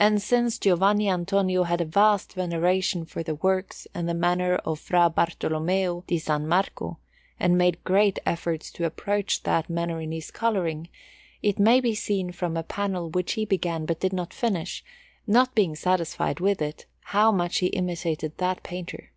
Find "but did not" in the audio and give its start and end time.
13.84-14.32